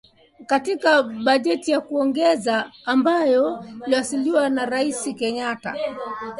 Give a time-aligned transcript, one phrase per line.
[0.45, 5.75] Katika bajeti ya nyongeza ambayo ilisainiwa na Rais Kenyatta